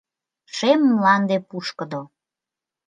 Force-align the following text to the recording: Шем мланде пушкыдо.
Шем 0.55 0.81
мланде 0.95 1.37
пушкыдо. 1.49 2.01